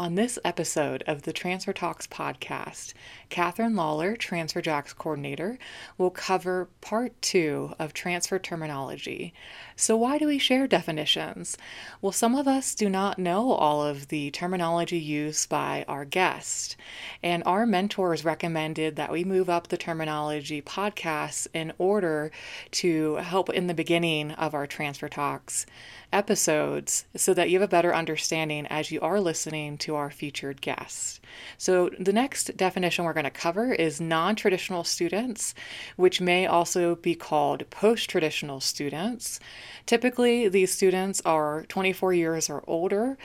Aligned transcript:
On 0.00 0.14
this 0.14 0.38
episode 0.46 1.04
of 1.06 1.24
the 1.24 1.32
Transfer 1.34 1.74
Talks 1.74 2.06
podcast, 2.06 2.94
Catherine 3.28 3.76
Lawler, 3.76 4.16
Transfer 4.16 4.62
Jacks 4.62 4.94
coordinator, 4.94 5.58
will 5.98 6.08
cover 6.08 6.70
part 6.80 7.20
two 7.20 7.74
of 7.78 7.92
transfer 7.92 8.38
terminology. 8.38 9.34
So, 9.76 9.98
why 9.98 10.16
do 10.16 10.26
we 10.26 10.38
share 10.38 10.66
definitions? 10.66 11.58
Well, 12.00 12.12
some 12.12 12.34
of 12.34 12.48
us 12.48 12.74
do 12.74 12.88
not 12.88 13.18
know 13.18 13.52
all 13.52 13.84
of 13.84 14.08
the 14.08 14.30
terminology 14.30 14.98
used 14.98 15.50
by 15.50 15.84
our 15.86 16.06
guest, 16.06 16.78
and 17.22 17.42
our 17.44 17.66
mentors 17.66 18.24
recommended 18.24 18.96
that 18.96 19.12
we 19.12 19.22
move 19.22 19.50
up 19.50 19.68
the 19.68 19.76
terminology 19.76 20.62
podcasts 20.62 21.46
in 21.52 21.74
order 21.76 22.32
to 22.70 23.16
help 23.16 23.50
in 23.50 23.66
the 23.66 23.74
beginning 23.74 24.30
of 24.30 24.54
our 24.54 24.66
Transfer 24.66 25.10
Talks 25.10 25.66
episodes 26.12 27.04
so 27.14 27.34
that 27.34 27.50
you 27.50 27.60
have 27.60 27.68
a 27.68 27.70
better 27.70 27.94
understanding 27.94 28.66
as 28.66 28.90
you 28.90 29.00
are 29.00 29.20
listening 29.20 29.78
to 29.78 29.89
our 29.96 30.10
featured 30.10 30.60
guests. 30.60 31.20
So, 31.58 31.90
the 31.98 32.12
next 32.12 32.56
definition 32.56 33.04
we're 33.04 33.12
going 33.12 33.24
to 33.24 33.30
cover 33.30 33.72
is 33.72 34.00
non 34.00 34.36
traditional 34.36 34.84
students, 34.84 35.54
which 35.96 36.20
may 36.20 36.46
also 36.46 36.96
be 36.96 37.14
called 37.14 37.68
post 37.70 38.10
traditional 38.10 38.60
students. 38.60 39.40
Typically, 39.86 40.48
these 40.48 40.72
students 40.72 41.20
are 41.24 41.64
24 41.68 42.12
years 42.14 42.50
or 42.50 42.62
older, 42.66 43.18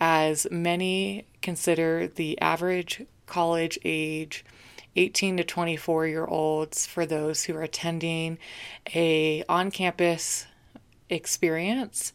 as 0.00 0.46
many 0.50 1.26
consider 1.42 2.06
the 2.06 2.40
average 2.40 3.04
college 3.26 3.78
age 3.84 4.44
18 4.96 5.36
to 5.36 5.44
24 5.44 6.06
year 6.06 6.26
olds 6.26 6.86
for 6.86 7.06
those 7.06 7.44
who 7.44 7.54
are 7.54 7.62
attending 7.62 8.38
a 8.94 9.44
on 9.48 9.70
campus 9.70 10.46
experience. 11.08 12.12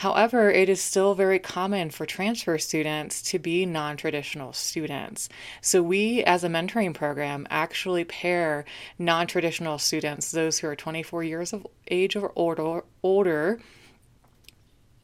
However, 0.00 0.50
it 0.50 0.70
is 0.70 0.80
still 0.80 1.14
very 1.14 1.38
common 1.38 1.90
for 1.90 2.06
transfer 2.06 2.56
students 2.56 3.20
to 3.20 3.38
be 3.38 3.66
non 3.66 3.98
traditional 3.98 4.54
students. 4.54 5.28
So, 5.60 5.82
we 5.82 6.24
as 6.24 6.42
a 6.42 6.48
mentoring 6.48 6.94
program 6.94 7.46
actually 7.50 8.04
pair 8.04 8.64
non 8.98 9.26
traditional 9.26 9.76
students, 9.76 10.30
those 10.30 10.58
who 10.58 10.68
are 10.68 10.74
24 10.74 11.22
years 11.24 11.52
of 11.52 11.66
age 11.90 12.16
or 12.16 12.32
older, 12.34 12.82
older 13.02 13.60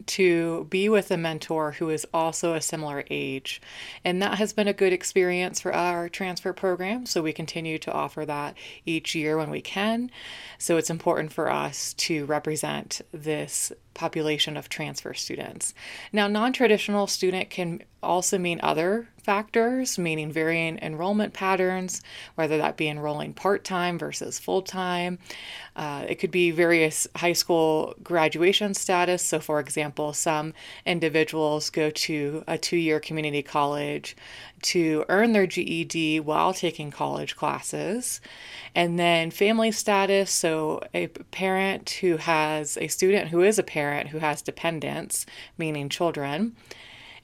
to 0.07 0.65
be 0.71 0.89
with 0.89 1.11
a 1.11 1.19
mentor 1.19 1.73
who 1.73 1.91
is 1.91 2.07
also 2.15 2.55
a 2.55 2.63
similar 2.63 3.05
age. 3.11 3.61
And 4.03 4.23
that 4.23 4.39
has 4.39 4.55
been 4.55 4.69
a 4.69 4.73
good 4.73 4.95
experience 4.95 5.61
for 5.61 5.75
our 5.75 6.09
transfer 6.09 6.55
program. 6.55 7.05
So 7.05 7.21
we 7.21 7.35
continue 7.35 7.79
to 7.81 7.93
offer 7.93 8.25
that 8.25 8.57
each 8.87 9.15
year 9.15 9.37
when 9.37 9.51
we 9.51 9.61
can. 9.61 10.11
So 10.57 10.79
it's 10.79 10.89
important 10.89 11.35
for 11.35 11.51
us 11.51 11.93
to 11.95 12.25
represent 12.25 13.03
this 13.13 13.73
population 13.97 14.57
of 14.57 14.69
transfer 14.69 15.15
students. 15.15 15.75
Now, 16.13 16.29
non 16.29 16.53
traditional 16.53 17.07
student 17.07 17.51
can 17.51 17.83
also 18.03 18.39
mean 18.39 18.61
other 18.63 19.09
factors, 19.19 19.99
meaning 19.99 20.31
varying 20.31 20.79
enrollment 20.79 21.33
patterns, 21.33 22.01
whether 22.37 22.57
that 22.59 22.77
be 22.77 22.87
enrolling 22.89 23.35
part 23.35 23.65
time 23.65 23.99
versus 23.99 24.39
full 24.39 24.63
time. 24.63 25.19
Uh, 25.75 26.05
it 26.09 26.17
could 26.17 26.31
be 26.31 26.53
various 26.53 27.09
high 27.17 27.33
school 27.33 27.95
graduation 28.03 28.73
status. 28.75 29.23
So, 29.23 29.41
for 29.41 29.59
example, 29.59 30.13
some 30.13 30.55
individuals 30.85 31.71
go 31.71 31.91
to 31.91 32.45
a 32.47 32.57
two 32.57 32.77
year 32.77 33.01
community 33.01 33.43
college 33.43 34.15
to 34.67 35.05
earn 35.09 35.33
their 35.33 35.47
GED 35.47 36.21
while 36.21 36.53
taking 36.53 36.91
college 36.91 37.37
classes. 37.37 38.21
And 38.75 38.99
then 38.99 39.31
family 39.31 39.73
status, 39.73 40.31
so 40.31 40.81
a 40.93 41.07
parent 41.07 41.91
who 42.01 42.17
has 42.17 42.77
a 42.79 42.89
student 42.89 43.29
who 43.29 43.43
is 43.43 43.59
a 43.59 43.63
parent 43.63 44.09
who 44.09 44.19
has 44.19 44.43
dependents, 44.43 45.25
meaning 45.57 45.89
children. 45.89 46.57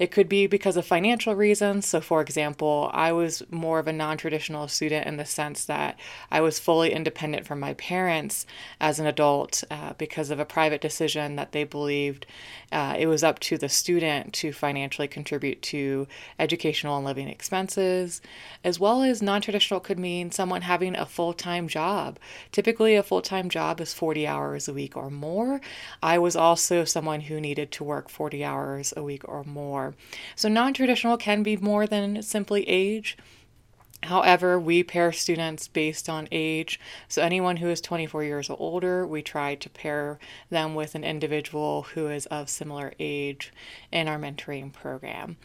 It 0.03 0.11
could 0.11 0.28
be 0.28 0.48
because 0.48 0.77
of 0.77 0.84
financial 0.84 1.36
reasons. 1.36 1.86
So, 1.86 2.00
for 2.00 2.20
example, 2.20 2.91
I 2.92 3.12
was 3.12 3.45
more 3.53 3.78
of 3.78 3.86
a 3.86 3.92
non 3.92 4.17
traditional 4.17 4.67
student 4.67 5.06
in 5.06 5.17
the 5.17 5.25
sense 5.25 5.64
that 5.67 5.97
I 6.28 6.41
was 6.41 6.58
fully 6.58 6.92
independent 6.92 7.47
from 7.47 7.61
my 7.61 7.75
parents 7.75 8.45
as 8.80 8.98
an 8.98 9.07
adult 9.07 9.62
uh, 9.70 9.92
because 9.98 10.30
of 10.30 10.41
a 10.41 10.45
private 10.45 10.80
decision 10.80 11.36
that 11.36 11.52
they 11.52 11.62
believed 11.62 12.27
uh, 12.73 12.96
it 12.98 13.07
was 13.07 13.23
up 13.23 13.39
to 13.41 13.57
the 13.57 13.68
student 13.68 14.33
to 14.33 14.52
financially 14.52 15.07
contribute 15.07 15.62
to 15.62 16.08
educational 16.36 16.96
and 16.96 17.05
living 17.05 17.29
expenses, 17.29 18.20
as 18.64 18.80
well 18.80 19.02
as 19.02 19.23
non 19.23 19.41
traditional 19.41 19.79
could 19.79 20.01
mean 20.01 20.33
someone 20.33 20.62
having 20.62 20.96
a 20.96 21.07
full 21.07 21.33
time 21.33 21.68
job. 21.68 22.18
Typically, 22.51 22.96
a 22.96 23.05
full 23.05 23.23
time 23.23 23.48
job 23.48 23.80
is 23.80 23.95
40 23.95 24.27
hours 24.27 24.67
a 24.67 24.73
week 24.73 24.96
or 24.96 25.11
more. 25.11 25.61
I 26.02 26.18
was 26.18 26.35
also 26.35 26.85
someone 26.85 27.20
who 27.20 27.41
needed 27.41 27.70
to 27.70 27.85
work 27.85 28.08
40 28.08 28.42
hours 28.42 28.92
a 28.96 29.02
week 29.05 29.29
or 29.29 29.45
more. 29.45 29.92
So, 30.36 30.48
non 30.48 30.75
traditional 30.75 31.17
can 31.17 31.42
be 31.42 31.57
more 31.57 31.86
than 31.86 32.23
simply 32.23 32.69
age. 32.69 33.17
However, 34.05 34.58
we 34.58 34.83
pair 34.83 35.13
students 35.13 35.69
based 35.69 36.08
on 36.08 36.27
age. 36.33 36.80
So, 37.07 37.23
anyone 37.23 37.58
who 37.58 37.69
is 37.69 37.80
24 37.80 38.25
years 38.25 38.51
or 38.51 38.57
older, 38.58 39.07
we 39.07 39.23
try 39.23 39.55
to 39.55 39.70
pair 39.70 40.19
them 40.51 40.75
with 40.75 40.97
an 40.97 41.05
individual 41.05 41.83
who 41.95 42.08
is 42.08 42.27
of 42.27 42.51
similar 42.51 42.95
age 42.98 43.53
in 43.92 44.08
our 44.08 44.19
mentoring 44.19 44.73
program. 44.73 45.36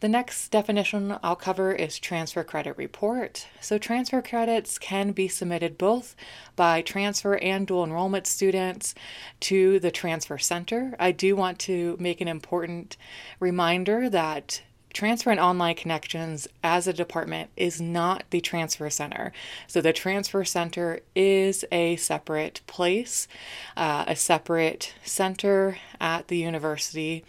The 0.00 0.08
next 0.08 0.50
definition 0.50 1.16
I'll 1.24 1.34
cover 1.34 1.72
is 1.72 1.98
transfer 1.98 2.44
credit 2.44 2.76
report. 2.78 3.48
So, 3.60 3.78
transfer 3.78 4.22
credits 4.22 4.78
can 4.78 5.10
be 5.10 5.26
submitted 5.26 5.76
both 5.76 6.14
by 6.54 6.82
transfer 6.82 7.36
and 7.38 7.66
dual 7.66 7.82
enrollment 7.82 8.28
students 8.28 8.94
to 9.40 9.80
the 9.80 9.90
transfer 9.90 10.38
center. 10.38 10.94
I 11.00 11.10
do 11.10 11.34
want 11.34 11.58
to 11.60 11.96
make 11.98 12.20
an 12.20 12.28
important 12.28 12.96
reminder 13.40 14.08
that 14.08 14.62
Transfer 14.92 15.30
and 15.30 15.40
Online 15.40 15.74
Connections 15.74 16.48
as 16.64 16.86
a 16.86 16.92
department 16.92 17.50
is 17.56 17.80
not 17.80 18.24
the 18.30 18.40
Transfer 18.40 18.88
Center. 18.90 19.32
So, 19.66 19.80
the 19.80 19.92
Transfer 19.92 20.44
Center 20.44 21.00
is 21.14 21.64
a 21.70 21.96
separate 21.96 22.62
place, 22.66 23.28
uh, 23.76 24.04
a 24.06 24.16
separate 24.16 24.94
center 25.04 25.78
at 26.00 26.28
the 26.28 26.38
university. 26.38 27.24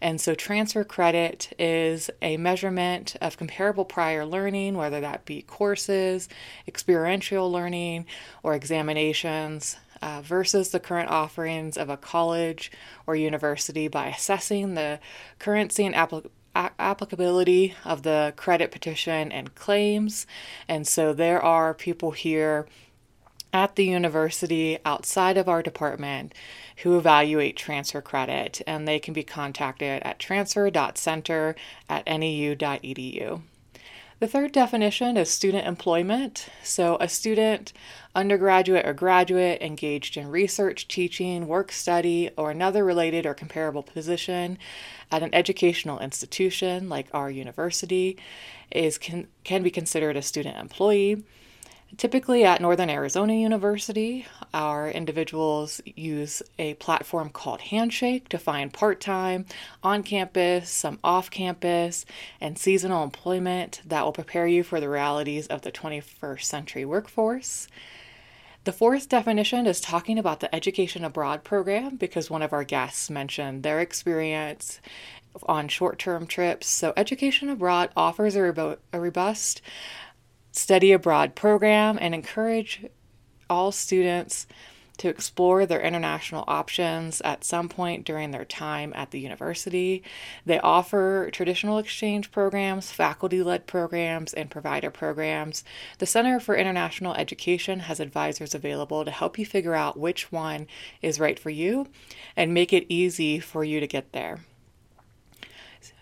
And 0.00 0.20
so, 0.20 0.34
transfer 0.34 0.84
credit 0.84 1.52
is 1.58 2.10
a 2.20 2.36
measurement 2.36 3.16
of 3.20 3.38
comparable 3.38 3.84
prior 3.84 4.26
learning, 4.26 4.76
whether 4.76 5.00
that 5.00 5.24
be 5.24 5.42
courses, 5.42 6.28
experiential 6.66 7.50
learning, 7.50 8.06
or 8.42 8.54
examinations. 8.54 9.76
Uh, 10.02 10.20
versus 10.20 10.68
the 10.68 10.80
current 10.80 11.08
offerings 11.08 11.78
of 11.78 11.88
a 11.88 11.96
college 11.96 12.70
or 13.06 13.16
university 13.16 13.88
by 13.88 14.08
assessing 14.08 14.74
the 14.74 14.98
currency 15.38 15.86
and 15.86 15.94
application 15.94 16.30
a- 16.30 16.43
applicability 16.54 17.74
of 17.84 18.02
the 18.02 18.32
credit 18.36 18.70
petition 18.70 19.32
and 19.32 19.54
claims. 19.54 20.26
And 20.68 20.86
so 20.86 21.12
there 21.12 21.42
are 21.42 21.74
people 21.74 22.12
here 22.12 22.66
at 23.52 23.76
the 23.76 23.84
university 23.84 24.78
outside 24.84 25.36
of 25.36 25.48
our 25.48 25.62
department 25.62 26.34
who 26.78 26.98
evaluate 26.98 27.56
transfer 27.56 28.00
credit, 28.00 28.60
and 28.66 28.86
they 28.86 28.98
can 28.98 29.14
be 29.14 29.22
contacted 29.22 30.02
at 30.02 30.18
transfer.center 30.18 31.54
at 31.88 32.04
nau.edu. 32.06 33.42
The 34.20 34.28
third 34.28 34.52
definition 34.52 35.16
is 35.16 35.28
student 35.28 35.66
employment. 35.66 36.48
So, 36.62 36.96
a 37.00 37.08
student, 37.08 37.72
undergraduate 38.14 38.86
or 38.86 38.94
graduate, 38.94 39.60
engaged 39.60 40.16
in 40.16 40.28
research, 40.28 40.86
teaching, 40.86 41.48
work 41.48 41.72
study, 41.72 42.30
or 42.36 42.52
another 42.52 42.84
related 42.84 43.26
or 43.26 43.34
comparable 43.34 43.82
position 43.82 44.56
at 45.10 45.24
an 45.24 45.34
educational 45.34 45.98
institution 45.98 46.88
like 46.88 47.08
our 47.12 47.28
university 47.28 48.16
is 48.70 48.98
can, 48.98 49.26
can 49.42 49.64
be 49.64 49.70
considered 49.70 50.16
a 50.16 50.22
student 50.22 50.58
employee. 50.58 51.24
Typically, 51.98 52.44
at 52.44 52.60
Northern 52.60 52.88
Arizona 52.88 53.34
University, 53.34 54.26
our 54.52 54.88
individuals 54.88 55.80
use 55.84 56.42
a 56.58 56.74
platform 56.74 57.28
called 57.28 57.60
Handshake 57.60 58.28
to 58.30 58.38
find 58.38 58.72
part 58.72 59.00
time, 59.00 59.44
on 59.82 60.02
campus, 60.02 60.70
some 60.70 60.98
off 61.04 61.30
campus, 61.30 62.06
and 62.40 62.58
seasonal 62.58 63.04
employment 63.04 63.82
that 63.84 64.02
will 64.02 64.12
prepare 64.12 64.46
you 64.46 64.62
for 64.62 64.80
the 64.80 64.88
realities 64.88 65.46
of 65.46 65.62
the 65.62 65.70
21st 65.70 66.42
century 66.42 66.84
workforce. 66.84 67.68
The 68.64 68.72
fourth 68.72 69.10
definition 69.10 69.66
is 69.66 69.80
talking 69.80 70.18
about 70.18 70.40
the 70.40 70.52
Education 70.54 71.04
Abroad 71.04 71.44
program 71.44 71.96
because 71.96 72.30
one 72.30 72.42
of 72.42 72.54
our 72.54 72.64
guests 72.64 73.10
mentioned 73.10 73.62
their 73.62 73.80
experience 73.80 74.80
on 75.46 75.68
short 75.68 75.98
term 75.98 76.26
trips. 76.26 76.66
So, 76.66 76.94
Education 76.96 77.50
Abroad 77.50 77.90
offers 77.94 78.36
a, 78.36 78.78
a 78.92 79.00
robust 79.00 79.60
study 80.54 80.92
abroad 80.92 81.34
program 81.34 81.98
and 82.00 82.14
encourage 82.14 82.86
all 83.50 83.72
students 83.72 84.46
to 84.96 85.08
explore 85.08 85.66
their 85.66 85.80
international 85.80 86.44
options 86.46 87.20
at 87.22 87.42
some 87.42 87.68
point 87.68 88.04
during 88.04 88.30
their 88.30 88.44
time 88.44 88.92
at 88.94 89.10
the 89.10 89.18
university. 89.18 90.04
They 90.46 90.60
offer 90.60 91.30
traditional 91.32 91.78
exchange 91.78 92.30
programs, 92.30 92.92
faculty 92.92 93.42
led 93.42 93.66
programs, 93.66 94.32
and 94.32 94.48
provider 94.48 94.92
programs. 94.92 95.64
The 95.98 96.06
Center 96.06 96.38
for 96.38 96.54
International 96.54 97.14
Education 97.14 97.80
has 97.80 97.98
advisors 97.98 98.54
available 98.54 99.04
to 99.04 99.10
help 99.10 99.36
you 99.36 99.44
figure 99.44 99.74
out 99.74 99.98
which 99.98 100.30
one 100.30 100.68
is 101.02 101.18
right 101.18 101.40
for 101.40 101.50
you 101.50 101.88
and 102.36 102.54
make 102.54 102.72
it 102.72 102.86
easy 102.88 103.40
for 103.40 103.64
you 103.64 103.80
to 103.80 103.88
get 103.88 104.12
there. 104.12 104.44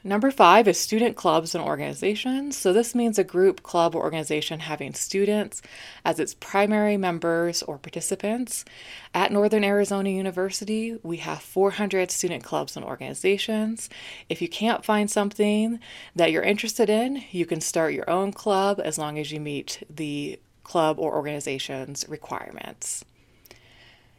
Number 0.04 0.30
five 0.30 0.66
is 0.66 0.78
student 0.78 1.16
clubs 1.16 1.54
and 1.54 1.62
organizations. 1.62 2.56
So, 2.56 2.72
this 2.72 2.94
means 2.94 3.18
a 3.18 3.24
group, 3.24 3.62
club, 3.62 3.94
or 3.94 4.02
organization 4.02 4.60
having 4.60 4.94
students 4.94 5.62
as 6.04 6.18
its 6.18 6.34
primary 6.34 6.96
members 6.96 7.62
or 7.62 7.78
participants. 7.78 8.64
At 9.14 9.32
Northern 9.32 9.64
Arizona 9.64 10.10
University, 10.10 10.98
we 11.02 11.18
have 11.18 11.42
400 11.42 12.10
student 12.10 12.42
clubs 12.42 12.76
and 12.76 12.84
organizations. 12.84 13.88
If 14.28 14.42
you 14.42 14.48
can't 14.48 14.84
find 14.84 15.10
something 15.10 15.78
that 16.16 16.32
you're 16.32 16.42
interested 16.42 16.90
in, 16.90 17.24
you 17.30 17.46
can 17.46 17.60
start 17.60 17.94
your 17.94 18.08
own 18.10 18.32
club 18.32 18.80
as 18.82 18.98
long 18.98 19.18
as 19.18 19.30
you 19.30 19.40
meet 19.40 19.82
the 19.88 20.40
club 20.64 20.98
or 20.98 21.14
organization's 21.14 22.08
requirements. 22.08 23.04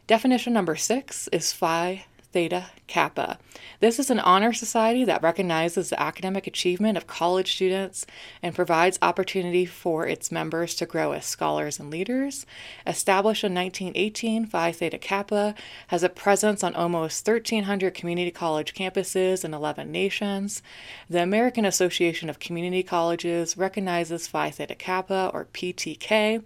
Definition 0.06 0.52
number 0.52 0.76
six 0.76 1.28
is 1.28 1.52
Phi 1.52 2.04
Theta 2.34 2.66
Kappa. 2.88 3.38
This 3.78 4.00
is 4.00 4.10
an 4.10 4.18
honor 4.18 4.52
society 4.52 5.04
that 5.04 5.22
recognizes 5.22 5.90
the 5.90 6.02
academic 6.02 6.48
achievement 6.48 6.96
of 6.96 7.06
college 7.06 7.54
students 7.54 8.06
and 8.42 8.56
provides 8.56 8.98
opportunity 9.00 9.64
for 9.64 10.04
its 10.04 10.32
members 10.32 10.74
to 10.74 10.84
grow 10.84 11.12
as 11.12 11.24
scholars 11.24 11.78
and 11.78 11.92
leaders. 11.92 12.44
Established 12.88 13.44
in 13.44 13.54
1918, 13.54 14.46
Phi 14.46 14.72
Theta 14.72 14.98
Kappa 14.98 15.54
has 15.86 16.02
a 16.02 16.08
presence 16.08 16.64
on 16.64 16.74
almost 16.74 17.24
1,300 17.24 17.94
community 17.94 18.32
college 18.32 18.74
campuses 18.74 19.44
in 19.44 19.54
11 19.54 19.92
nations. 19.92 20.60
The 21.08 21.22
American 21.22 21.64
Association 21.64 22.28
of 22.28 22.40
Community 22.40 22.82
Colleges 22.82 23.56
recognizes 23.56 24.26
Phi 24.26 24.50
Theta 24.50 24.74
Kappa, 24.74 25.30
or 25.32 25.44
PTK, 25.54 26.42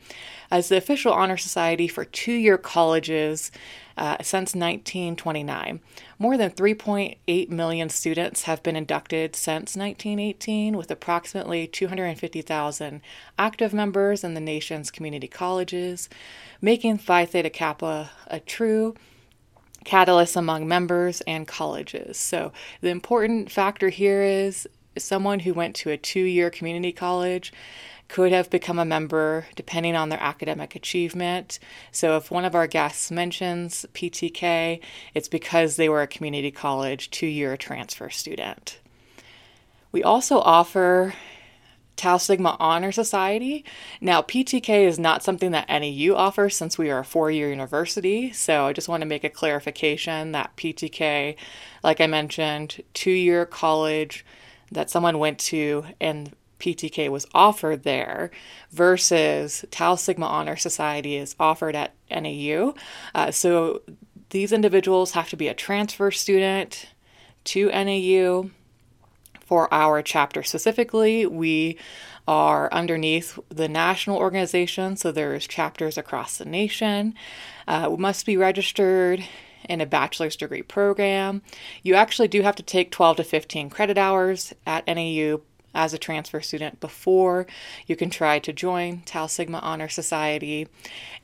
as 0.50 0.69
the 0.69 0.76
official 0.76 1.14
honor 1.14 1.38
society 1.38 1.88
for 1.88 2.05
two 2.05 2.32
year 2.32 2.58
colleges 2.58 3.50
uh, 3.98 4.16
since 4.22 4.54
1929. 4.54 5.80
More 6.18 6.36
than 6.36 6.50
3.8 6.52 7.50
million 7.50 7.88
students 7.88 8.44
have 8.44 8.62
been 8.62 8.76
inducted 8.76 9.34
since 9.34 9.76
1918, 9.76 10.76
with 10.76 10.90
approximately 10.90 11.66
250,000 11.66 13.02
active 13.38 13.74
members 13.74 14.24
in 14.24 14.34
the 14.34 14.40
nation's 14.40 14.90
community 14.90 15.28
colleges, 15.28 16.08
making 16.62 16.98
Phi 16.98 17.24
Theta 17.24 17.50
Kappa 17.50 18.10
a 18.28 18.40
true 18.40 18.94
catalyst 19.84 20.36
among 20.36 20.68
members 20.68 21.20
and 21.22 21.46
colleges. 21.46 22.18
So, 22.18 22.52
the 22.80 22.90
important 22.90 23.50
factor 23.50 23.88
here 23.88 24.22
is 24.22 24.68
someone 24.96 25.40
who 25.40 25.54
went 25.54 25.74
to 25.76 25.90
a 25.90 25.96
two 25.96 26.20
year 26.20 26.50
community 26.50 26.92
college 26.92 27.52
could 28.08 28.32
have 28.32 28.50
become 28.50 28.78
a 28.78 28.84
member 28.84 29.46
depending 29.55 29.94
on 29.94 30.08
their 30.08 30.22
academic 30.22 30.75
achievement. 30.75 31.58
So, 31.93 32.16
if 32.16 32.31
one 32.31 32.44
of 32.44 32.55
our 32.55 32.66
guests 32.66 33.10
mentions 33.10 33.87
PTK, 33.93 34.81
it's 35.14 35.28
because 35.28 35.76
they 35.76 35.88
were 35.88 36.02
a 36.02 36.06
community 36.06 36.50
college 36.50 37.10
two 37.10 37.26
year 37.26 37.56
transfer 37.56 38.10
student. 38.10 38.81
We 39.93 40.02
also 40.02 40.38
offer 40.38 41.14
Tau 41.96 42.16
Sigma 42.16 42.56
Honor 42.60 42.93
Society. 42.93 43.64
Now, 44.00 44.22
PTK 44.22 44.87
is 44.87 44.99
not 44.99 45.22
something 45.22 45.50
that 45.50 45.69
NAU 45.69 46.14
offers 46.14 46.56
since 46.56 46.78
we 46.78 46.90
are 46.90 47.00
a 47.00 47.05
four 47.05 47.31
year 47.31 47.50
university. 47.50 48.32
So, 48.32 48.66
I 48.66 48.72
just 48.72 48.88
want 48.88 49.02
to 49.02 49.06
make 49.06 49.25
a 49.25 49.31
clarification 49.31 50.32
that 50.32 50.56
PTK, 50.56 51.37
like 51.82 52.00
I 52.00 52.06
mentioned, 52.06 52.82
two 52.94 53.10
year 53.10 53.44
college 53.44 54.25
that 54.70 54.90
someone 54.90 55.19
went 55.19 55.38
to 55.38 55.84
and 56.00 56.32
PTK 56.58 57.08
was 57.08 57.26
offered 57.34 57.82
there 57.82 58.31
versus 58.70 59.64
Tau 59.70 59.94
Sigma 59.94 60.26
Honor 60.26 60.56
Society 60.56 61.16
is 61.16 61.37
offered 61.38 61.75
at 61.75 61.94
NAU. 62.10 62.75
Uh, 63.14 63.31
so 63.31 63.82
these 64.31 64.52
individuals 64.52 65.12
have 65.12 65.28
to 65.31 65.37
be 65.37 65.49
a 65.49 65.55
transfer 65.55 66.10
student 66.10 66.87
to 67.44 67.69
NAU. 67.69 68.50
For 69.40 69.72
our 69.72 70.02
chapter 70.02 70.43
specifically, 70.43 71.25
we 71.25 71.78
are 72.26 72.70
underneath 72.70 73.38
the 73.49 73.69
national 73.69 74.19
organization, 74.19 74.99
so 74.99 75.10
there's 75.10 75.46
chapters 75.46 75.96
across 75.96 76.37
the 76.37 76.44
nation. 76.44 77.14
Uh, 77.66 77.88
must 77.99 78.26
be 78.26 78.37
registered 78.37 79.25
in 79.66 79.81
a 79.81 79.87
bachelor's 79.87 80.37
degree 80.37 80.60
program. 80.60 81.40
You 81.82 81.94
actually 81.94 82.28
do 82.28 82.43
have 82.43 82.56
to 82.56 82.62
take 82.62 82.90
12 82.90 83.19
to 83.19 83.25
15 83.25 83.70
credit 83.70 83.96
hours 83.96 84.52
at 84.66 84.87
NAU 84.87 85.40
as 85.75 85.93
a 85.93 85.99
transfer 85.99 86.41
student 86.41 86.81
before 86.81 87.47
you 87.87 87.97
can 87.97 88.11
try 88.11 88.38
to 88.38 88.53
join 88.53 89.03
Tau 89.03 89.26
Sigma 89.26 89.59
Honor 89.59 89.88
Society. 89.88 90.69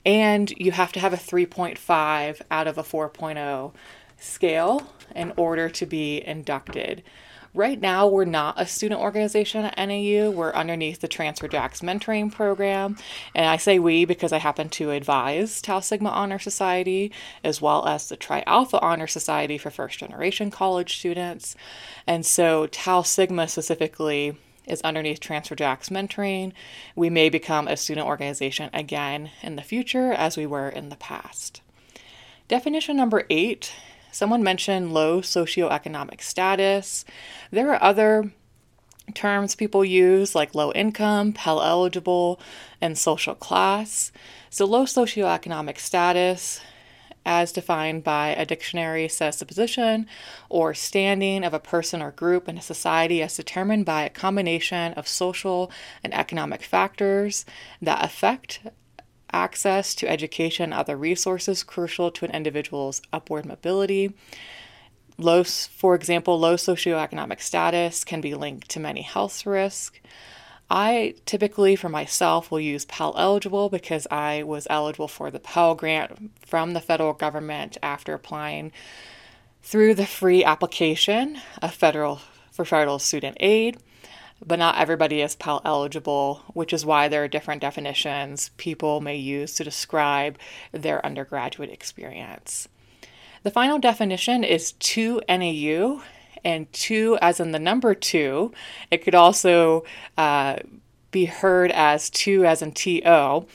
And 0.05 0.51
you 0.57 0.73
have 0.73 0.93
to 0.93 1.01
have 1.01 1.13
a 1.13 1.17
3.5 1.17 2.43
out 2.51 2.67
of 2.67 2.79
a 2.79 2.83
4.0 2.83 3.73
scale 4.19 4.93
in 5.15 5.33
order 5.37 5.69
to 5.69 5.87
be 5.87 6.25
inducted. 6.27 7.03
Right 7.57 7.81
now, 7.81 8.09
we're 8.09 8.25
not 8.25 8.61
a 8.61 8.67
student 8.67 9.01
organization 9.01 9.65
at 9.65 9.79
NAU. 9.79 10.29
We're 10.29 10.53
underneath 10.53 11.01
the 11.01 11.07
Transfer 11.07 11.47
Jacks 11.47 11.83
mentoring 11.83 12.33
program. 12.33 12.97
And 13.33 13.47
I 13.47 13.59
say 13.59 13.79
we 13.79 14.05
because 14.05 14.33
I 14.33 14.39
happen 14.39 14.69
to 14.71 14.91
advise 14.91 15.63
Tau 15.63 15.79
Sigma 15.79 16.11
Honor 16.11 16.41
Society 16.41 17.13
as 17.45 17.63
well 17.63 17.87
as 17.87 18.09
the 18.09 18.17
Tri 18.17 18.43
Alpha 18.45 18.81
Honor 18.81 19.07
Society 19.07 19.57
for 19.57 19.71
first 19.71 20.01
generation 20.01 20.51
college 20.51 20.99
students. 20.99 21.55
And 22.09 22.27
so, 22.27 22.67
Tau 22.67 23.03
Sigma 23.03 23.47
specifically 23.47 24.37
is 24.67 24.81
underneath 24.83 25.21
Transfer 25.21 25.55
Jacks 25.55 25.91
mentoring. 25.91 26.53
We 26.97 27.09
may 27.09 27.29
become 27.29 27.69
a 27.69 27.77
student 27.77 28.09
organization 28.09 28.69
again 28.73 29.31
in 29.43 29.55
the 29.55 29.63
future 29.63 30.13
as 30.13 30.37
we 30.37 30.45
were 30.45 30.69
in 30.69 30.89
the 30.89 30.97
past. 30.97 31.61
Definition 32.49 32.97
number 32.97 33.25
eight 33.31 33.73
Someone 34.15 34.45
mentioned 34.45 34.95
low 34.95 35.23
socioeconomic 35.23 36.23
status. 36.23 37.05
There 37.51 37.73
are 37.75 37.83
other 37.83 38.31
terms 39.13 39.57
people 39.57 39.85
use 39.85 40.37
like 40.37 40.55
low 40.55 40.71
income, 40.71 41.33
Pell 41.33 41.61
eligible, 41.61 42.41
and 42.81 42.97
social 42.97 43.35
class. 43.35 44.13
So, 44.51 44.67
low 44.67 44.85
socioeconomic 44.85 45.81
status, 45.81 46.61
as 47.27 47.51
defined 47.51 48.05
by 48.05 48.29
a 48.29 48.47
dictionary, 48.47 49.09
says 49.09 49.39
the 49.39 49.47
position 49.47 50.07
or 50.49 50.75
standing 50.75 51.43
of 51.43 51.53
a 51.53 51.59
person 51.59 52.01
or 52.01 52.13
group 52.13 52.49
in 52.49 52.57
a 52.57 52.63
society 52.63 53.21
as 53.21 53.37
determined 53.37 53.85
by 53.85 54.05
a 54.05 54.11
combination 54.11 54.93
of 54.93 55.09
social 55.09 55.73
and 56.05 56.15
economic 56.15 56.63
factors 56.63 57.45
that 57.83 58.05
affect 58.05 58.61
access 59.35 59.95
to 59.97 60.09
education 60.09 60.65
and 60.65 60.75
other 60.75 60.97
resources 60.97 61.65
crucial 61.65 62.11
to 62.13 62.25
an 62.25 62.31
individual's 62.31 63.03
upward 63.13 63.45
mobility. 63.45 64.15
Low, 65.19 65.45
for 65.45 65.95
example, 65.95 66.39
low 66.39 66.55
socioeconomic 66.55 67.41
status 67.41 68.05
can 68.05 68.21
be 68.21 68.35
linked 68.35 68.71
to 68.71 68.81
many 68.81 69.03
health 69.03 69.45
risks. 69.45 69.99
I 70.71 71.15
typically, 71.27 71.77
for 71.77 71.89
myself, 71.89 72.51
will 72.51 72.61
use 72.61 72.85
Pell 72.87 73.15
eligible 73.19 73.69
because 73.69 74.07
I 74.11 74.45
was 74.45 74.67
eligible 74.71 75.09
for 75.09 75.31
the 75.31 75.41
Pell 75.41 75.75
grant 75.75 76.33
from 76.41 76.73
the 76.73 76.81
federal 76.81 77.13
government 77.13 77.77
after 77.83 78.15
applying 78.15 78.73
through 79.63 79.95
the 79.95 80.07
free 80.07 80.45
application 80.45 81.39
of 81.61 81.75
federal 81.75 82.21
for 82.51 82.65
federal 82.65 82.99
student 82.99 83.37
aid 83.41 83.79
but 84.45 84.59
not 84.59 84.79
everybody 84.79 85.21
is 85.21 85.37
Pell 85.37 85.61
eligible, 85.65 86.43
which 86.55 86.73
is 86.73 86.87
why 86.87 87.09
there 87.09 87.25
are 87.25 87.29
different 87.29 87.61
definitions 87.61 88.51
people 88.57 89.01
may 89.01 89.17
use 89.17 89.55
to 89.55 89.65
describe 89.65 90.39
their 90.73 91.05
undergraduate 91.05 91.71
experience. 91.71 92.69
The 93.43 93.51
final 93.51 93.79
definition 93.79 94.43
is 94.45 94.73
2 94.73 95.21
NAU, 95.29 96.03
and 96.45 96.71
2 96.73 97.19
as 97.21 97.41
in 97.41 97.53
the 97.53 97.59
number 97.59 97.95
2. 97.95 98.53
It 98.91 98.99
could 98.99 99.15
also 99.15 99.85
uh, 100.17 100.57
be 101.11 101.25
heard 101.25 101.73
as 101.73 102.11
2 102.11 102.45
as 102.45 102.63
in 102.63 102.73
TO. 102.73 103.47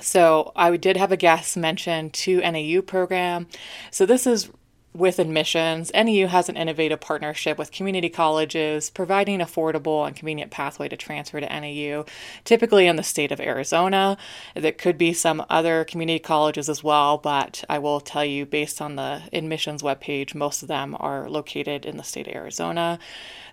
So 0.00 0.52
I 0.56 0.76
did 0.76 0.96
have 0.96 1.12
a 1.12 1.16
guest 1.16 1.56
mention 1.56 2.10
2 2.10 2.40
NAU 2.40 2.82
program. 2.82 3.46
So 3.90 4.06
this 4.06 4.26
is 4.26 4.50
with 4.94 5.18
admissions, 5.18 5.92
NAU 5.94 6.26
has 6.26 6.48
an 6.48 6.56
innovative 6.56 7.00
partnership 7.00 7.58
with 7.58 7.70
community 7.70 8.08
colleges, 8.08 8.90
providing 8.90 9.38
affordable 9.40 10.06
and 10.06 10.16
convenient 10.16 10.50
pathway 10.50 10.88
to 10.88 10.96
transfer 10.96 11.40
to 11.40 11.46
NAU, 11.46 12.04
typically 12.44 12.86
in 12.86 12.96
the 12.96 13.02
state 13.02 13.30
of 13.30 13.40
Arizona. 13.40 14.16
There 14.54 14.72
could 14.72 14.98
be 14.98 15.12
some 15.12 15.44
other 15.48 15.84
community 15.84 16.18
colleges 16.18 16.68
as 16.68 16.82
well, 16.82 17.18
but 17.18 17.64
I 17.68 17.78
will 17.78 18.00
tell 18.00 18.24
you, 18.24 18.46
based 18.46 18.80
on 18.80 18.96
the 18.96 19.22
admissions 19.32 19.82
webpage, 19.82 20.34
most 20.34 20.62
of 20.62 20.68
them 20.68 20.96
are 20.98 21.28
located 21.28 21.84
in 21.84 21.96
the 21.96 22.02
state 22.02 22.26
of 22.26 22.34
Arizona. 22.34 22.98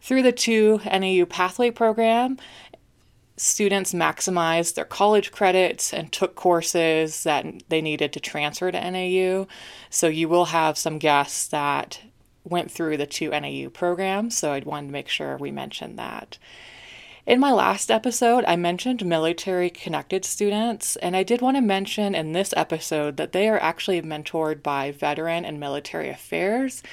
Through 0.01 0.23
the 0.23 0.31
2 0.31 0.81
NAU 0.85 1.25
Pathway 1.25 1.71
Program, 1.71 2.37
students 3.37 3.93
maximized 3.93 4.75
their 4.75 4.85
college 4.85 5.31
credits 5.31 5.93
and 5.93 6.11
took 6.11 6.35
courses 6.35 7.23
that 7.23 7.45
they 7.69 7.81
needed 7.81 8.13
to 8.13 8.19
transfer 8.19 8.71
to 8.71 8.91
NAU. 8.91 9.47
So 9.89 10.07
you 10.07 10.29
will 10.29 10.45
have 10.45 10.77
some 10.77 10.99
guests 10.99 11.47
that 11.47 11.99
went 12.43 12.71
through 12.71 12.97
the 12.97 13.07
two 13.07 13.31
NAU 13.31 13.69
programs. 13.69 14.37
So 14.37 14.53
I'd 14.53 14.65
want 14.65 14.87
to 14.87 14.91
make 14.91 15.09
sure 15.09 15.37
we 15.37 15.51
mentioned 15.51 15.99
that. 15.99 16.37
In 17.25 17.39
my 17.39 17.51
last 17.51 17.89
episode, 17.89 18.45
I 18.45 18.55
mentioned 18.55 19.03
military 19.03 19.71
connected 19.71 20.23
students, 20.23 20.95
and 20.97 21.15
I 21.15 21.23
did 21.23 21.41
want 21.41 21.57
to 21.57 21.61
mention 21.61 22.13
in 22.13 22.33
this 22.33 22.53
episode 22.55 23.17
that 23.17 23.31
they 23.31 23.49
are 23.49 23.57
actually 23.57 23.99
mentored 24.03 24.61
by 24.61 24.91
Veteran 24.91 25.43
and 25.43 25.59
Military 25.59 26.07
Affairs 26.09 26.83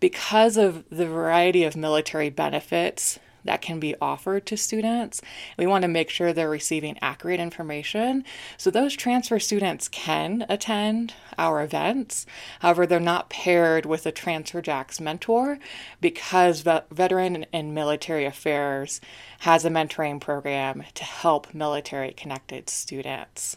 because 0.00 0.56
of 0.56 0.88
the 0.88 1.06
variety 1.06 1.64
of 1.64 1.76
military 1.76 2.30
benefits 2.30 3.18
that 3.44 3.62
can 3.62 3.78
be 3.78 3.94
offered 4.00 4.46
to 4.46 4.56
students. 4.56 5.20
We 5.58 5.66
want 5.66 5.82
to 5.82 5.88
make 5.88 6.10
sure 6.10 6.32
they're 6.32 6.48
receiving 6.48 6.98
accurate 7.00 7.40
information. 7.40 8.24
So 8.56 8.70
those 8.70 8.94
transfer 8.96 9.38
students 9.38 9.88
can 9.88 10.46
attend 10.48 11.14
our 11.38 11.62
events. 11.62 12.26
However, 12.60 12.86
they're 12.86 13.00
not 13.00 13.30
paired 13.30 13.86
with 13.86 14.06
a 14.06 14.12
Transfer 14.12 14.62
Jacks 14.62 15.00
mentor 15.00 15.58
because 16.00 16.62
Veteran 16.90 17.46
and 17.52 17.74
Military 17.74 18.24
Affairs 18.24 19.00
has 19.40 19.64
a 19.64 19.70
mentoring 19.70 20.20
program 20.20 20.84
to 20.94 21.04
help 21.04 21.54
military 21.54 22.12
connected 22.12 22.70
students. 22.70 23.56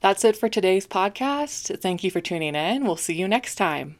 That's 0.00 0.24
it 0.24 0.36
for 0.36 0.48
today's 0.48 0.86
podcast. 0.86 1.80
Thank 1.80 2.04
you 2.04 2.10
for 2.10 2.20
tuning 2.20 2.54
in. 2.54 2.84
We'll 2.84 2.96
see 2.96 3.14
you 3.14 3.26
next 3.26 3.54
time. 3.56 3.96